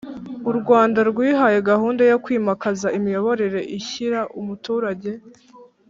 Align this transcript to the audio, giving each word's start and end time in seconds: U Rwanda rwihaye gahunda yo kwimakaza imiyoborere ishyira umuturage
U 0.49 0.51
Rwanda 0.59 0.99
rwihaye 1.09 1.57
gahunda 1.69 2.01
yo 2.11 2.17
kwimakaza 2.23 2.87
imiyoborere 2.97 3.59
ishyira 3.77 4.19
umuturage 4.39 5.11